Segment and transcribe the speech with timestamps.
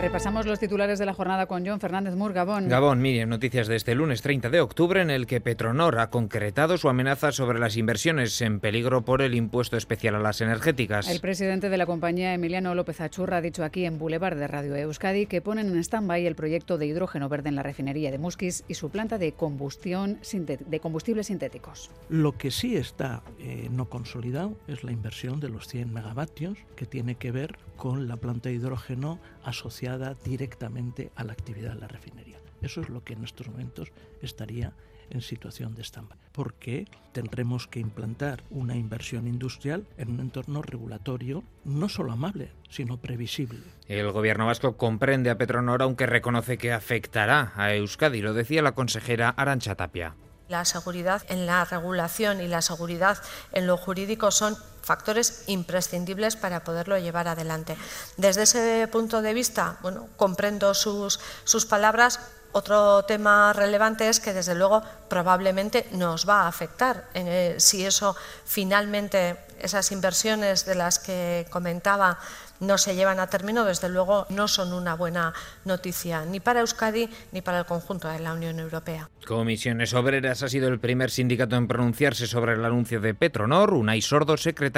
[0.00, 2.68] Repasamos los titulares de la jornada con John Fernández Mur, Gabón.
[2.68, 6.78] Gabón, Miriam, noticias de este lunes 30 de octubre en el que Petronor ha concretado
[6.78, 11.10] su amenaza sobre las inversiones en peligro por el impuesto especial a las energéticas.
[11.10, 14.76] El presidente de la compañía, Emiliano López Achurra, ha dicho aquí en Boulevard de Radio
[14.76, 18.62] Euskadi que ponen en stand-by el proyecto de hidrógeno verde en la refinería de Musquis
[18.68, 21.90] y su planta de, combustión de combustibles sintéticos.
[22.08, 26.86] Lo que sí está eh, no consolidado es la inversión de los 100 megavatios que
[26.86, 29.87] tiene que ver con la planta de hidrógeno asociada
[30.24, 32.38] directamente a la actividad de la refinería.
[32.60, 34.72] Eso es lo que en estos momentos estaría
[35.10, 41.42] en situación de stand porque tendremos que implantar una inversión industrial en un entorno regulatorio
[41.64, 43.60] no solo amable, sino previsible.
[43.86, 48.72] El gobierno vasco comprende a Petronor, aunque reconoce que afectará a Euskadi, lo decía la
[48.72, 50.14] consejera Arancha Tapia.
[50.48, 53.18] La seguridad en la regulación y la seguridad
[53.52, 54.56] en lo jurídico son
[54.88, 57.76] factores imprescindibles para poderlo llevar adelante.
[58.16, 62.20] Desde ese punto de vista, bueno, comprendo sus, sus palabras.
[62.52, 68.16] Otro tema relevante es que, desde luego, probablemente nos va a afectar eh, si eso
[68.46, 72.18] finalmente, esas inversiones de las que comentaba,
[72.60, 75.32] no se llevan a término, desde luego no son una buena
[75.64, 79.08] noticia ni para Euskadi ni para el conjunto de la Unión Europea.
[79.26, 84.00] Comisiones Obreras ha sido el primer sindicato en pronunciarse sobre el anuncio de Petronor, Unai
[84.00, 84.77] Sordo, secretario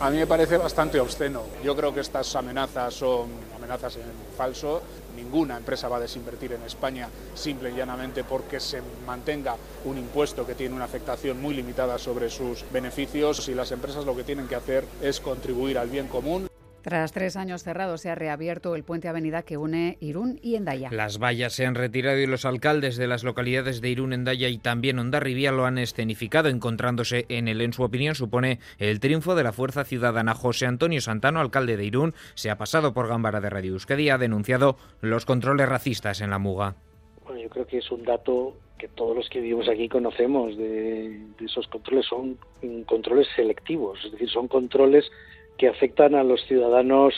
[0.00, 1.42] A mí me parece bastante obsceno.
[1.62, 4.04] Yo creo que estas amenazas son amenazas en
[4.36, 4.82] falso.
[5.16, 10.46] Ninguna empresa va a desinvertir en España simple y llanamente porque se mantenga un impuesto
[10.46, 13.48] que tiene una afectación muy limitada sobre sus beneficios.
[13.48, 16.47] Y las empresas lo que tienen que hacer es contribuir al bien común.
[16.82, 20.90] Tras tres años cerrados, se ha reabierto el puente avenida que une Irún y Endaya.
[20.92, 24.58] Las vallas se han retirado y los alcaldes de las localidades de Irún, Endaya y
[24.58, 27.60] también Ondarribía lo han escenificado, encontrándose en él.
[27.60, 30.34] En su opinión, supone el triunfo de la fuerza ciudadana.
[30.34, 34.10] José Antonio Santano, alcalde de Irún, se ha pasado por Gámbara de Radio Euskadi y
[34.10, 36.76] ha denunciado los controles racistas en la Muga.
[37.24, 41.20] Bueno, yo creo que es un dato que todos los que vivimos aquí conocemos de,
[41.38, 42.06] de esos controles.
[42.06, 42.38] Son
[42.86, 45.10] controles selectivos, es decir, son controles
[45.58, 47.12] que afectan a los ciudadanos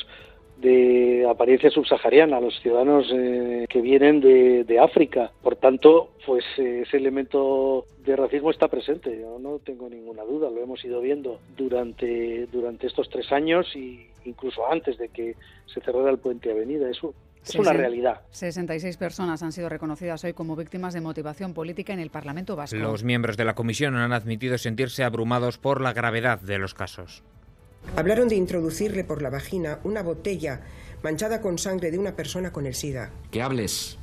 [0.61, 5.31] de apariencia subsahariana, a los ciudadanos eh, que vienen de, de, África.
[5.43, 10.51] Por tanto, pues eh, ese elemento de racismo está presente, yo no tengo ninguna duda,
[10.51, 15.35] lo hemos ido viendo durante, durante estos tres años e incluso antes de que
[15.67, 16.91] se cerrara el puente Avenida.
[16.91, 17.15] Eso
[17.47, 18.21] es una realidad.
[18.31, 22.77] 66 personas han sido reconocidas hoy como víctimas de motivación política en el Parlamento Vasco.
[22.77, 27.23] Los miembros de la comisión han admitido sentirse abrumados por la gravedad de los casos.
[27.97, 30.61] Hablaron de introducirle por la vagina una botella
[31.03, 33.11] manchada con sangre de una persona con el SIDA.
[33.31, 33.99] Que hables.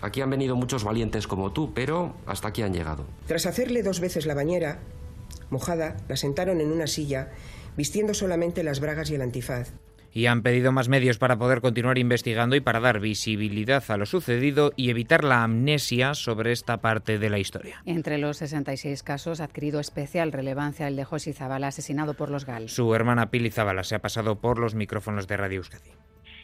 [0.00, 3.06] Aquí han venido muchos valientes como tú, pero hasta aquí han llegado.
[3.26, 4.78] Tras hacerle dos veces la bañera,
[5.50, 7.30] mojada, la sentaron en una silla,
[7.76, 9.72] vistiendo solamente las bragas y el antifaz
[10.14, 14.06] y han pedido más medios para poder continuar investigando y para dar visibilidad a lo
[14.06, 17.82] sucedido y evitar la amnesia sobre esta parte de la historia.
[17.84, 22.46] Entre los 66 casos ha adquirido especial relevancia el de Josi Zabala, asesinado por los
[22.46, 22.68] GAL.
[22.68, 25.90] Su hermana Pili Zabala se ha pasado por los micrófonos de Radio Euskadi.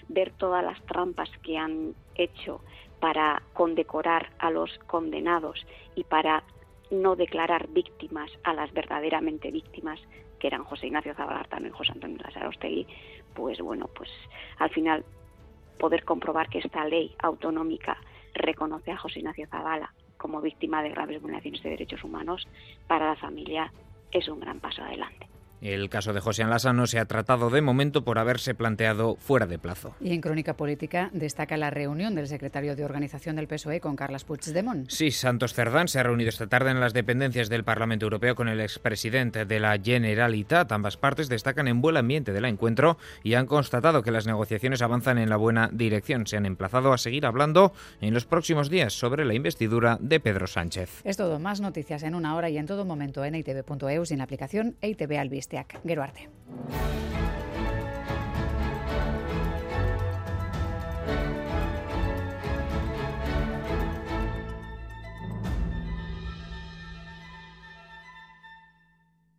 [0.09, 2.63] Ver todas las trampas que han hecho
[2.99, 5.65] para condecorar a los condenados
[5.95, 6.43] y para
[6.91, 10.01] no declarar víctimas a las verdaderamente víctimas
[10.39, 12.87] que eran José Ignacio Zabalartano y José Antonio Lasarostegui,
[13.35, 14.11] pues bueno, pues
[14.59, 15.05] al final
[15.79, 17.97] poder comprobar que esta ley autonómica
[18.35, 22.47] reconoce a José Ignacio Zavala como víctima de graves vulneraciones de derechos humanos,
[22.87, 23.73] para la familia
[24.13, 25.27] es un gran paso adelante.
[25.61, 29.47] El caso de José Anlasa no se ha tratado de momento por haberse planteado fuera
[29.47, 29.95] de plazo.
[30.01, 34.25] Y en Crónica Política destaca la reunión del secretario de Organización del PSOE con Carles
[34.25, 34.89] Puigdemont.
[34.89, 38.49] Sí, Santos Cerdán se ha reunido esta tarde en las dependencias del Parlamento Europeo con
[38.49, 40.73] el expresidente de la Generalitat.
[40.73, 45.19] Ambas partes destacan en buen ambiente del encuentro y han constatado que las negociaciones avanzan
[45.19, 46.27] en la buena dirección.
[46.27, 50.47] Se han emplazado a seguir hablando en los próximos días sobre la investidura de Pedro
[50.47, 51.03] Sánchez.
[51.05, 54.19] Es todo, más noticias en una hora y en todo momento en itv.eus y en
[54.19, 55.19] la aplicación ITV
[55.51, 55.81] Alvista.
[55.85, 56.29] Gero arte.